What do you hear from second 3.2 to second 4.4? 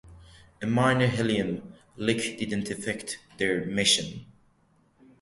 their mission.